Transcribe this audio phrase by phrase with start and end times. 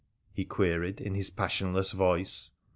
[0.33, 2.53] 'he queried in his passionless voice.